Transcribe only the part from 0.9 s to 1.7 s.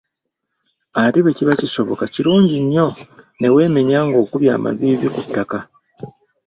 Ate bwe kiba